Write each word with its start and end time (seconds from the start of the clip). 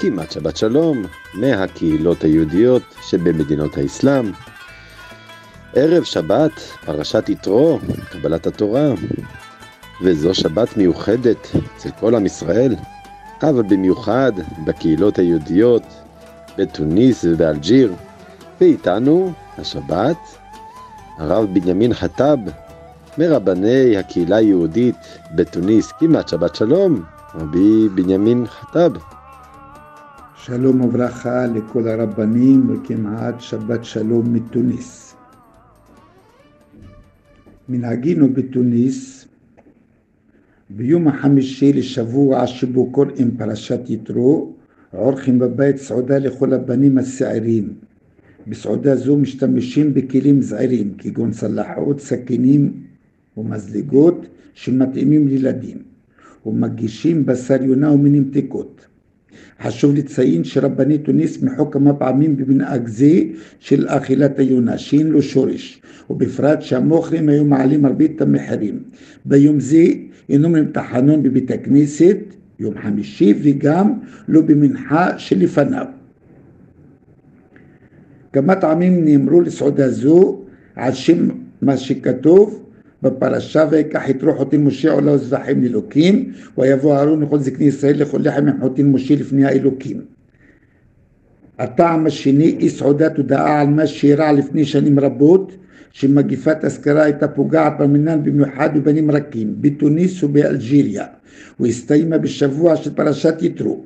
כמעט 0.00 0.30
שבת 0.30 0.56
שלום 0.56 1.04
מהקהילות 1.34 2.24
היהודיות 2.24 2.82
שבמדינות 3.02 3.76
האסלאם. 3.76 4.32
ערב 5.74 6.04
שבת, 6.04 6.52
פרשת 6.84 7.28
יתרו, 7.28 7.78
קבלת 8.10 8.46
התורה, 8.46 8.88
וזו 10.02 10.34
שבת 10.34 10.76
מיוחדת 10.76 11.48
אצל 11.76 11.90
כל 12.00 12.14
עם 12.14 12.26
ישראל, 12.26 12.74
אבל 13.42 13.62
במיוחד 13.62 14.32
בקהילות 14.64 15.18
היהודיות 15.18 15.82
בתוניס 16.58 17.24
ובאלג'יר, 17.24 17.94
ואיתנו 18.60 19.32
השבת 19.58 20.16
הרב 21.18 21.48
בנימין 21.52 21.94
חטב 21.94 22.36
מרבני 23.18 23.96
הקהילה 23.96 24.36
היהודית 24.36 24.96
בתוניס, 25.34 25.92
כמעט 25.92 26.28
שבת 26.28 26.54
שלום, 26.54 27.02
רבי 27.34 27.88
בנימין 27.94 28.46
חטב. 28.46 28.90
שלום 30.36 30.80
וברכה 30.80 31.46
לכל 31.46 31.88
הרבנים 31.88 32.70
וכמעט 32.70 33.40
שבת 33.40 33.84
שלום 33.84 34.32
מתוניס. 34.32 35.14
מנהגינו 37.68 38.28
בתוניס 38.32 39.17
ביום 40.70 41.08
החמישי 41.08 41.72
לשבוע 41.72 42.46
שבו 42.46 42.90
קוראים 42.90 43.36
פרשת 43.36 43.80
יתרו 43.88 44.52
עורכים 44.90 45.38
בבית 45.38 45.76
סעודה 45.76 46.18
לכל 46.18 46.52
הבנים 46.52 46.98
הצעירים. 46.98 47.74
בסעודה 48.46 48.96
זו 48.96 49.16
משתמשים 49.16 49.94
בכלים 49.94 50.42
זעירים 50.42 50.94
כגון 50.98 51.30
צלחות, 51.30 52.00
סכינים 52.00 52.72
ומזלגות 53.36 54.26
שמתאימים 54.54 55.28
לילדים 55.28 55.78
ומגישים 56.46 57.26
בשר 57.26 57.62
יונה 57.62 57.92
ומנמתיקות. 57.92 58.86
חשוב 59.62 59.94
לציין 59.94 60.44
שרבני 60.44 60.98
תוניס 60.98 61.42
מחו 61.42 61.70
כמה 61.70 61.94
פעמים 61.94 62.36
במנהג 62.36 62.88
זה 62.88 63.20
של 63.60 63.88
אכילת 63.88 64.38
היונה, 64.38 64.78
שאין 64.78 65.06
לו 65.06 65.22
שורש, 65.22 65.82
ובפרט 66.10 66.62
שהמוכרים 66.62 67.28
היו 67.28 67.44
מעלים 67.44 67.82
מרבית 67.82 68.22
המחירים. 68.22 68.82
ביום 69.24 69.60
זה 69.60 69.84
אינו 70.28 70.46
אומרים 70.46 70.64
תחנון 70.72 71.22
בבית 71.22 71.50
הכנסת, 71.50 72.16
יום 72.58 72.74
חמישי, 72.82 73.34
וגם 73.42 73.92
לא 74.28 74.40
במנחה 74.40 75.18
שלפניו. 75.18 75.86
כמה 78.32 78.54
טעמים 78.54 79.04
נאמרו 79.04 79.40
לסעודה 79.40 79.88
זו 79.88 80.40
על 80.76 80.92
שם 80.92 81.28
מה 81.62 81.76
שכתוב 81.76 82.67
בפרשה 83.02 83.64
ויקח 83.70 84.08
יתרו 84.08 84.36
חוטין 84.36 84.64
משה 84.64 84.92
עולה 84.92 85.12
וזבחים 85.12 85.62
לאלוקים 85.62 86.32
ויבוא 86.58 86.96
אהרון 86.96 87.22
לכל 87.22 87.38
זקני 87.38 87.66
ישראל 87.66 88.02
לכל 88.02 88.18
לחם 88.22 88.48
עם 88.48 88.60
חוטין 88.60 88.92
משה 88.92 89.14
לפני 89.14 89.44
האלוקים. 89.44 90.00
הטעם 91.58 92.06
השני 92.06 92.56
אי 92.58 92.70
סעודת 92.70 93.16
הודעה 93.16 93.60
על 93.60 93.68
מה 93.68 93.86
שאירע 93.86 94.32
לפני 94.32 94.64
שנים 94.64 94.98
רבות 94.98 95.52
שמגיפת 95.92 96.64
אזכרה 96.64 97.02
הייתה 97.02 97.28
פוגעת 97.28 97.72
במינן 97.78 98.22
במיוחד 98.22 98.70
בבנים 98.74 99.10
רכים 99.10 99.54
בתוניס 99.60 100.22
ובאלג'יריה 100.22 101.06
והסתיימה 101.60 102.18
בשבוע 102.18 102.76
של 102.76 102.94
פרשת 102.94 103.34
יתרו 103.40 103.84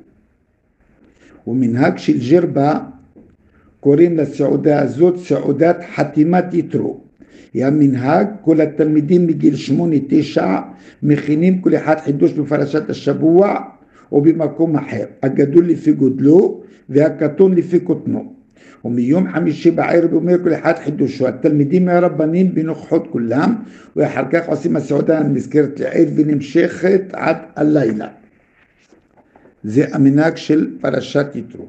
ומנהג 1.47 1.97
של 1.97 2.29
ג'רבה 2.29 2.79
קוראים 3.79 4.17
לסעודה 4.17 4.81
הזאת 4.81 5.17
סעודת 5.17 5.77
חתימת 5.95 6.53
יתרו 6.53 7.01
היא 7.53 7.65
המנהג, 7.65 8.27
כל 8.41 8.61
התלמידים 8.61 9.27
מגיל 9.27 9.55
שמונה 9.55 9.95
תשע 10.07 10.59
מכינים 11.03 11.61
כל 11.61 11.75
אחד 11.75 11.99
חידוש 11.99 12.31
בפרשת 12.33 12.89
השבוע 12.89 13.59
או 14.11 14.21
במקום 14.21 14.75
אחר, 14.75 15.05
הגדול 15.23 15.65
לפי 15.65 15.91
גודלו 15.91 16.61
והקטון 16.89 17.55
לפי 17.55 17.79
קוטנו. 17.79 18.33
ומיום 18.85 19.31
חמישי 19.31 19.71
בערב 19.71 20.13
אומר 20.13 20.43
כל 20.43 20.53
אחד 20.53 20.73
חידושו, 20.83 21.27
התלמידים 21.27 21.85
מהרבנים 21.85 22.55
בנוכחות 22.55 23.07
כולם, 23.11 23.55
ואחר 23.95 24.23
כך 24.31 24.47
עושים 24.47 24.75
הסעודה 24.75 25.19
הנזכרת 25.19 25.79
לעיל 25.79 26.09
ונמשכת 26.15 27.01
עד 27.13 27.37
הלילה. 27.55 28.07
זה 29.63 29.85
המנהג 29.91 30.35
של 30.35 30.69
פרשת 30.81 31.27
יתרו. 31.35 31.67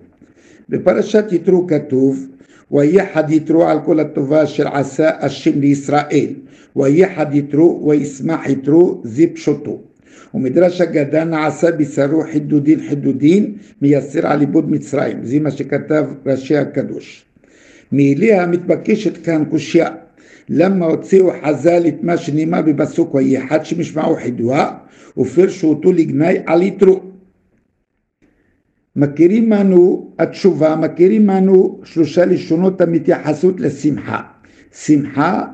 בפרשת 0.68 1.24
יתרו 1.32 1.66
כתוב 1.66 2.26
ויחד 2.73 3.31
יתרו 3.31 3.63
על 3.63 3.77
כל 3.85 3.99
הטובה 3.99 4.43
אשר 4.43 4.67
עשה 4.67 5.09
השם 5.19 5.59
לישראל 5.59 6.33
ויחד 6.75 7.35
יתרו 7.35 7.85
וישמח 7.87 8.49
יתרו 8.49 9.01
זה 9.03 9.23
פשוטו 9.33 9.81
ומדרש 10.33 10.81
אגדה 10.81 11.23
נעשה 11.23 11.71
בשרו 11.71 12.23
חידודין 12.31 12.79
חידודין 12.89 13.53
מייסר 13.81 14.27
על 14.27 14.39
עיבוד 14.39 14.71
מצרים 14.71 15.17
זה 15.23 15.39
מה 15.39 15.51
שכתב 15.51 16.05
ראשי 16.25 16.57
הקדוש 16.57 17.25
מאליה 17.91 18.47
מתבקשת 18.47 19.17
כאן 19.17 19.43
קושייה 19.49 19.89
למה 20.49 20.85
הוציאו 20.85 21.31
חז"ל 21.43 21.87
את 21.87 22.03
מה 22.03 22.17
שנאמר 22.17 22.61
בפסוק 22.61 23.15
ויחד 23.15 23.65
שמשמעו 23.65 24.15
חידוה 24.15 24.77
ופרשו 25.17 25.67
אותו 25.67 25.91
לגנאי 25.91 26.37
על 26.45 26.61
יתרו 26.61 27.01
מכירים 28.96 29.52
אנו 29.52 30.10
התשובה, 30.18 30.76
מכירים 30.76 31.30
אנו 31.30 31.80
שלושה 31.84 32.24
לשונות 32.24 32.80
המתייחסות 32.80 33.60
לשמחה. 33.60 34.20
שמחה, 34.72 35.44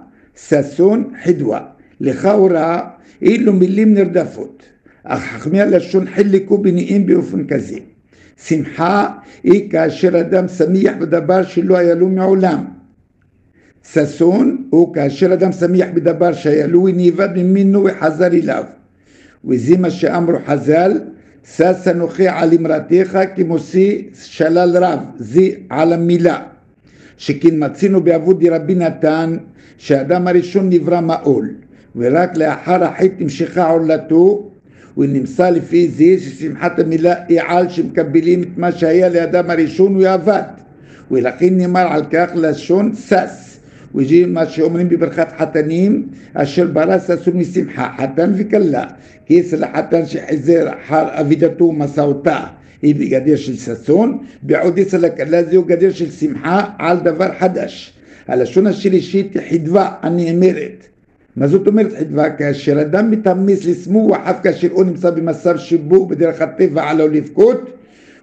ששון, 0.49 1.12
חדווה. 1.25 1.61
לכאורה 2.01 2.91
אילו 3.23 3.53
מילים 3.53 3.95
נרדפות, 3.95 4.62
אך 5.05 5.23
חכמי 5.23 5.61
הלשון 5.61 6.06
חילקו 6.06 6.59
ביניהם 6.59 7.06
באופן 7.06 7.47
כזה. 7.47 7.78
שמחה 8.47 9.09
היא 9.43 9.71
כאשר 9.71 10.21
אדם 10.21 10.49
שמח 10.49 10.93
בדבר 11.01 11.43
שלא 11.43 11.77
היה 11.77 11.95
לו 11.95 12.09
מעולם. 12.09 12.65
ששון 13.93 14.65
הוא 14.71 14.95
כאשר 14.95 15.33
אדם 15.33 15.53
שמח 15.53 15.89
בדבר 15.95 16.33
שהיה 16.33 16.67
לו 16.67 16.84
ונאבד 16.84 17.28
ממנו 17.37 17.84
וחזר 17.84 18.27
אליו. 18.27 18.65
וזה 19.45 19.78
מה 19.78 19.91
שאמרו 19.91 20.39
חז"ל 20.47 21.01
שש 21.45 21.89
אנוכי 21.91 22.28
על 22.28 22.51
אמרתך 22.55 23.19
כמושיא 23.37 24.03
שלל 24.23 24.77
רב, 24.84 24.99
זה 25.19 25.49
על 25.69 25.93
המילה. 25.93 26.43
שכן 27.17 27.65
מצינו 27.65 28.01
באבודי 28.01 28.49
רבי 28.49 28.75
נתן 28.75 29.37
שהאדם 29.78 30.28
הראשון 30.28 30.69
נברא 30.71 31.01
מעול 31.01 31.51
ורק 31.97 32.37
לאחר 32.37 32.84
החטא 32.84 33.15
נמשכה 33.19 33.69
עולתו 33.69 34.51
ונמסה 34.97 35.51
לפי 35.51 35.89
זה 35.89 36.25
ששמחת 36.25 36.78
המילה 36.78 37.15
היא 37.28 37.41
על 37.47 37.69
שמקבלים 37.69 38.43
את 38.43 38.49
מה 38.57 38.72
שהיה 38.72 39.09
לאדם 39.09 39.51
הראשון 39.51 39.95
הוא 39.95 40.07
עבד 40.07 40.43
ולכן 41.11 41.57
נאמר 41.57 41.87
על 41.93 42.03
כך 42.12 42.31
לשון 42.34 42.93
שש 42.95 43.50
וזה 43.95 44.27
מה 44.27 44.47
שאומרים 44.47 44.89
בברכת 44.89 45.28
חתנים 45.39 46.09
אשר 46.34 46.67
ברא 46.67 46.99
ששון 46.99 47.37
משמחה 47.37 47.89
חתן 47.99 48.33
וכלה 48.37 48.87
כי 49.27 49.41
אצל 49.41 49.65
החתן 49.65 50.06
שחזר 50.06 50.69
אחר 50.69 51.21
אבידתו 51.21 51.65
ומסעותה 51.65 52.41
היא 52.83 52.95
בגדר 52.95 53.37
של 53.37 53.56
ששון 53.56 54.19
בעוד 54.43 54.78
אצל 54.78 55.05
הכלה 55.05 55.43
זהו 55.45 55.65
גדר 55.65 55.91
של 55.91 56.11
שמחה 56.11 56.65
על 56.78 56.99
דבר 57.01 57.28
חדש 57.39 57.93
הלשון 58.28 58.67
השלישית 58.67 59.37
היא 59.37 59.61
חדווה 59.61 59.95
הנאמרת 60.03 60.87
מה 61.37 61.47
זאת 61.47 61.67
אומרת 61.67 61.93
חדווה? 61.99 62.31
כאשר 62.31 62.81
אדם 62.81 63.11
מתאמץ 63.11 63.65
לשמוח 63.65 64.19
אף 64.25 64.36
כאשר 64.43 64.69
הוא 64.72 64.84
נמצא 64.84 65.10
במצב 65.10 65.59
שבו 65.59 66.07
בדרך 66.07 66.41
הטבע 66.41 66.83
עליו 66.83 67.09
לבכות 67.09 67.79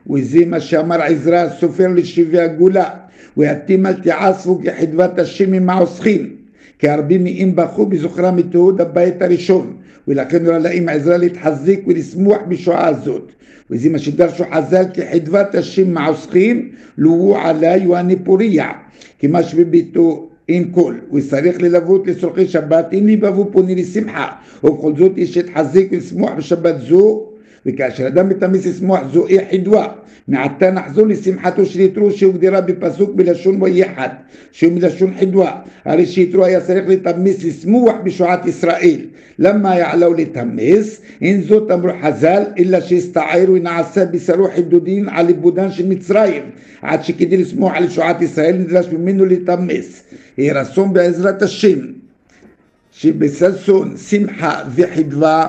וזה 0.10 0.46
מה 0.46 0.60
שאמר 0.60 1.02
עזרא 1.02 1.36
הסופר 1.36 1.88
לשבעי 1.88 2.42
הגולה. 2.42 2.90
ויתים 3.38 3.86
אל 3.86 3.94
תעשו 3.94 4.60
כחדוות 4.64 5.20
השם 5.20 5.54
עם 5.54 5.70
העוסקים. 5.70 6.36
כי 6.80 6.90
הרבים 6.90 7.24
מהם 7.24 7.56
בכו 7.56 7.86
בזוכרם 7.86 8.40
את 8.40 8.46
תיעוד 8.52 8.82
הבית 8.82 9.22
הראשון. 9.22 9.74
ולכן 10.08 10.44
נראה 10.44 10.60
להם 10.60 10.90
עזרא 10.90 11.18
להתחזק 11.18 11.80
ולשמוח 11.88 12.38
בשעה 12.48 12.88
הזאת. 12.88 13.32
וזה 13.72 13.90
מה 13.90 14.00
שדרשו 14.00 14.44
חז"ל 14.54 14.84
כחדוות 14.94 15.56
השם 15.56 15.94
מעוסקים 15.94 16.70
לו 16.98 17.38
עלי 17.38 17.88
ואני 17.88 18.16
פוריה 18.16 18.72
כמה 19.20 19.44
שבביתו 19.44 20.30
אין 20.50 20.72
קול, 20.72 21.00
וצריך 21.14 21.62
ללוות 21.62 22.08
לצורכי 22.08 22.48
שבת, 22.48 22.94
אם 22.94 23.10
יבבו 23.10 23.50
פוני 23.52 23.76
לשמחה, 23.76 24.28
ובכל 24.64 24.94
זאת 24.98 25.12
יש 25.18 25.38
להתחזק 25.38 25.84
ולשמוח 25.92 26.32
בשבת 26.38 26.76
זו, 26.82 27.30
וכאשר 27.68 28.08
אדם 28.08 28.30
מתאמץ 28.30 28.66
לשמוח 28.66 29.00
זו 29.14 29.28
אי 29.28 29.38
חדווה 29.52 29.88
מעתה 30.28 30.72
נחזור 30.72 31.08
לשמחתו 31.08 31.66
של 31.66 31.80
יתרו 31.80 32.12
שהוגדרה 32.12 32.62
בפסוק 32.62 33.16
בלשון 33.16 33.62
ויחד 33.62 34.10
שהוא 34.52 34.74
מלשון 34.74 35.14
חדווה 35.20 35.62
הרי 35.86 36.06
שיתרו 36.06 36.46
היה 36.46 36.62
צריך 36.62 36.88
להתאמץ 36.88 37.44
לשמוח 37.44 37.96
בשועת 38.04 38.46
ישראל. 38.46 39.02
למה 39.40 39.78
יעלו 39.78 40.14
להתאמץ 40.14 41.02
אין 41.22 41.42
זאת 41.42 41.72
אמרו 41.72 41.92
חז"ל 42.04 42.44
אלא 42.60 42.82
שהסתער 42.82 43.52
ונעשה 43.52 44.06
בשרו 44.06 44.48
חידודין 44.56 45.10
על 45.10 45.28
עיבודן 45.28 45.72
של 45.72 45.88
מצרים. 45.88 46.44
עד 46.82 47.04
שכדי 47.04 47.38
לשמוח 47.38 47.74
על 47.76 47.90
שועת 47.90 48.22
ישראל 48.22 48.56
נדרש 48.56 48.88
ממנו 48.88 49.26
להתאמץ 49.26 50.04
יהי 50.38 50.52
רצון 50.52 50.94
בעזרת 50.94 51.42
השם 51.42 51.80
שבששון 52.92 53.98
שמחה 53.98 54.64
וחדווה 54.76 55.48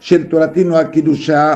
של 0.00 0.24
תורתנו 0.24 0.76
הקדושה 0.76 1.54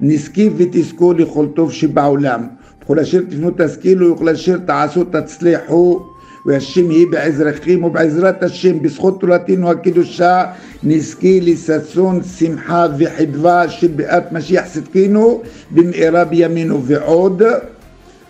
נזכי 0.00 0.50
ותזכו 0.56 1.12
לכל 1.12 1.46
טוב 1.54 1.72
שבעולם. 1.72 2.46
בכל 2.80 2.98
אשר 2.98 3.20
תפנו 3.28 3.50
תשכילו 3.56 4.12
וכל 4.14 4.28
אשר 4.28 4.58
תעשו 4.58 5.04
תצליחו 5.04 6.00
והשם 6.46 6.90
יהיה 6.90 7.06
בעזרכם 7.10 7.84
ובעזרת 7.84 8.42
השם 8.42 8.82
בזכות 8.82 9.20
תורתנו 9.20 9.70
הקדושה 9.70 10.44
נזכי 10.82 11.40
לששון 11.40 12.22
שמחה 12.22 12.86
וחדווה 12.98 13.68
של 13.68 13.86
ביאת 13.88 14.32
משיח 14.32 14.64
צדקנו 14.66 15.42
במהרה 15.70 16.24
בימינו 16.24 16.82
ועוד. 16.84 17.42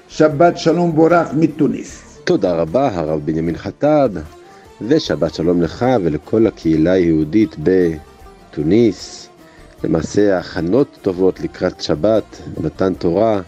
שבת 0.08 0.58
שלום 0.58 0.94
בורך 0.94 1.29
מתוניס. 1.37 2.20
תודה 2.25 2.52
רבה 2.52 2.90
הרב 2.94 3.20
בנימין 3.25 3.56
חטב 3.56 4.11
ושבת 4.88 5.35
שלום 5.35 5.62
לך 5.62 5.87
ולכל 6.02 6.47
הקהילה 6.47 6.93
היהודית 6.93 7.56
בתוניס 7.62 9.24
למעשה 9.85 10.39
הכנות 10.39 10.99
טובות 11.03 11.41
לקראת 11.41 11.81
שבת, 11.81 12.43
מתן 12.61 12.95
תורה, 12.95 13.41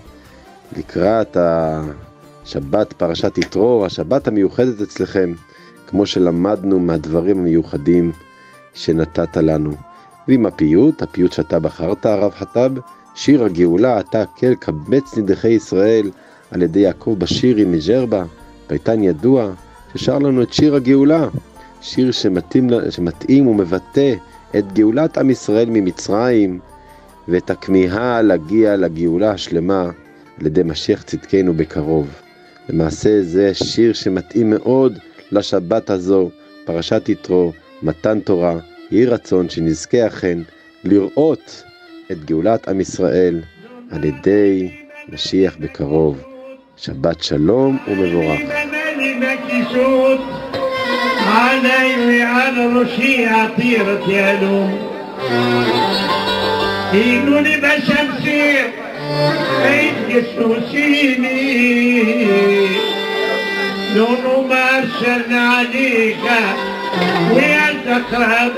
לקראת 0.77 1.37
השבת 1.37 2.93
פרשת 2.93 3.38
יתרו, 3.38 3.87
השבת 3.87 4.29
המיוחדת 4.29 4.81
אצלכם, 4.81 5.33
כמו 5.87 6.06
שלמדנו 6.06 6.81
מהדברים 6.81 7.38
המיוחדים 7.38 8.12
שנתת 8.75 9.37
לנו. 9.37 9.75
ועם 10.29 10.47
הפיוט, 10.47 11.03
הפיוט 11.03 11.33
שאתה 11.33 11.59
בחרת, 11.59 12.06
הרב 12.06 12.33
חטב, 12.33 12.73
שיר 13.15 13.44
הגאולה, 13.44 14.00
אתה 14.00 14.23
הקל 14.23 14.55
קבץ 14.55 15.17
נידחי 15.17 15.49
ישראל, 15.49 16.11
על 16.50 16.62
ידי 16.62 16.81
יעקב 16.81 17.17
בשירי 17.19 17.65
מג'רבה, 17.65 18.25
פייטן 18.67 19.03
ידוע, 19.03 19.50
ששר 19.94 20.19
לנו 20.19 20.43
את 20.43 20.53
שיר 20.53 20.75
הגאולה, 20.75 21.29
שיר 21.81 22.12
שמתאים, 22.12 22.71
שמתאים 22.91 23.47
ומבטא 23.47 24.15
את 24.58 24.73
גאולת 24.73 25.19
עם 25.19 25.31
ישראל 25.31 25.69
ממצרים 25.70 26.61
ואת 27.29 27.50
הכמיהה 27.50 28.23
להגיע 28.23 28.76
לגאולה 28.76 29.31
השלמה 29.31 29.91
על 30.41 30.47
ידי 30.47 30.62
משיח 30.62 31.03
צדקנו 31.03 31.55
בקרוב. 31.55 32.08
למעשה 32.69 33.23
זה 33.23 33.55
שיר 33.55 33.93
שמתאים 33.93 34.50
מאוד 34.50 34.99
לשבת 35.32 35.91
הזו, 35.91 36.31
פרשת 36.64 37.08
יתרו, 37.08 37.53
מתן 37.82 38.20
תורה, 38.20 38.56
יהי 38.91 39.06
רצון 39.06 39.49
שנזכה 39.49 40.06
אכן 40.06 40.38
לראות 40.85 41.62
את 42.12 42.25
גאולת 42.25 42.69
עם 42.69 42.81
ישראל 42.81 43.43
על 43.91 44.05
ידי 44.05 44.70
משיח 45.09 45.56
בקרוב. 45.61 46.23
שבת 46.76 47.23
שלום 47.23 47.79
ומבורך. 47.88 48.41
علي 51.37 52.23
عن 52.23 52.77
رشي 52.77 53.27
عطيرة 53.27 54.05
علوم 54.09 54.79
إنو 56.94 57.38
لبا 57.38 57.71
شمسي 57.79 58.59
عيد 59.65 60.09
السوسيني 60.11 61.56
لونو 63.97 64.43
ما 64.50 64.79
أرسلنا 64.79 65.41
عليك 65.50 66.25
ويا 67.33 67.67
تقرب 67.87 68.53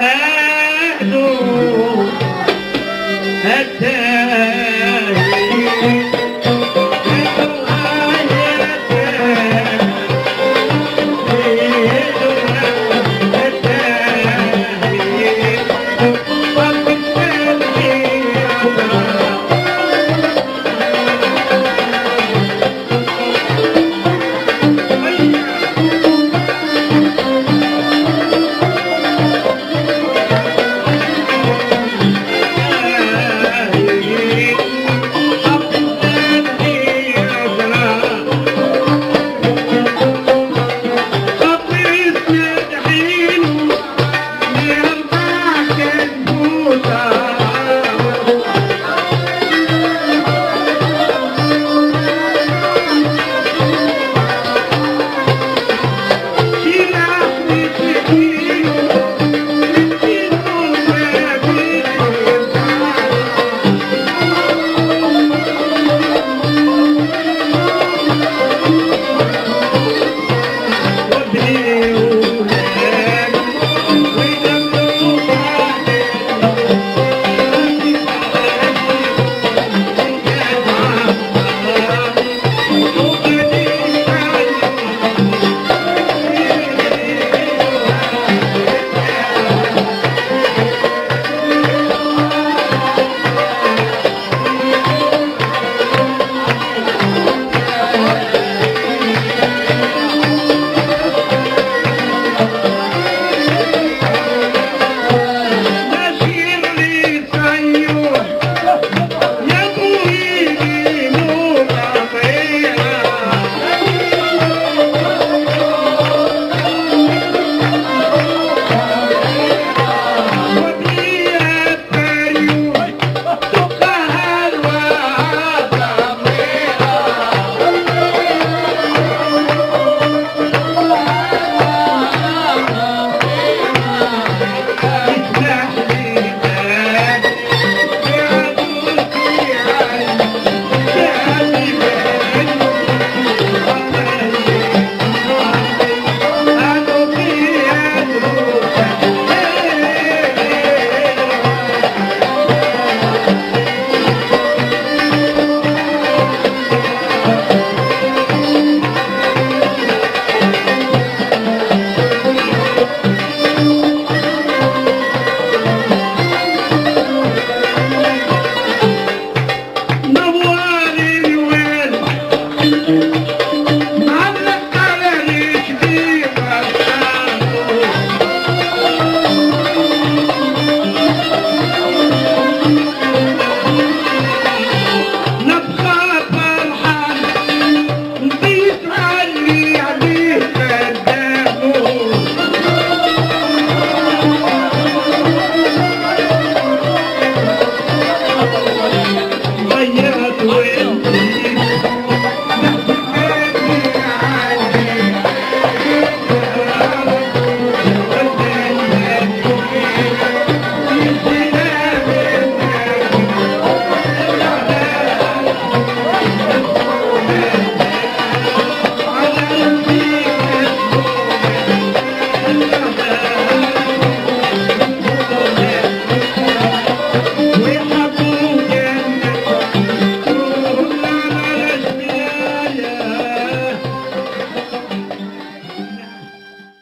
أهلو 0.00 1.28
أتاك 3.44 4.53